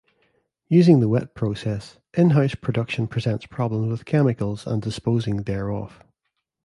Using 0.67 0.99
the 0.99 1.07
wet 1.07 1.35
process, 1.35 1.99
in-house 2.15 2.55
production 2.55 3.05
presents 3.07 3.45
problems 3.45 3.91
with 3.91 4.03
chemicals 4.05 4.65
and 4.65 4.81
disposing 4.81 5.43
thereof. 5.43 6.01